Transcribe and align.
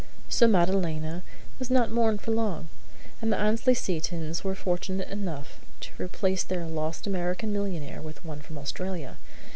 So 0.29 0.47
Madalena 0.47 1.21
was 1.59 1.69
not 1.69 1.91
mourned 1.91 2.21
for 2.21 2.31
long; 2.31 2.69
and 3.21 3.31
the 3.31 3.37
Annesley 3.37 3.75
Setons 3.75 4.43
were 4.43 4.55
fortunate 4.55 5.07
enough 5.09 5.59
to 5.81 5.91
replace 6.01 6.43
their 6.43 6.65
lost 6.65 7.05
American 7.05 7.53
millionaire 7.53 8.01
with 8.01 8.25
one 8.25 8.41
from 8.41 8.57
Australia. 8.57 9.17